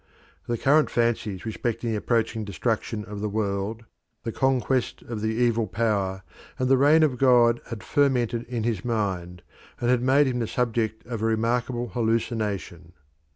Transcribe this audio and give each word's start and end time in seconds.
The 0.47 0.57
current 0.57 0.89
fancies 0.89 1.45
respecting 1.45 1.91
the 1.91 1.95
approaching 1.97 2.43
destruction 2.43 3.05
of 3.05 3.19
the 3.21 3.29
world, 3.29 3.85
the 4.23 4.31
conquest 4.31 5.03
of 5.03 5.21
the 5.21 5.27
Evil 5.35 5.67
Power, 5.67 6.23
and 6.57 6.67
the 6.67 6.77
reign 6.79 7.03
of 7.03 7.19
God 7.19 7.61
had 7.67 7.83
fermented 7.83 8.45
in 8.47 8.63
his 8.63 8.83
mind, 8.83 9.43
and 9.79 9.91
had 9.91 10.01
made 10.01 10.25
him 10.25 10.39
the 10.39 10.47
subject 10.47 11.05
of 11.05 11.21
a 11.21 11.25
remarkable 11.25 11.89
hallucination. 11.89 12.93